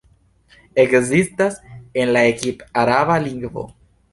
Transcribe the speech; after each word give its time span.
Ekzistas 0.83 1.59
en 2.05 2.15
la 2.17 2.25
egipt-araba 2.33 3.23
lingvo. 3.29 3.69